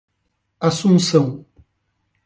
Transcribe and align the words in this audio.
Assunção 0.59 1.45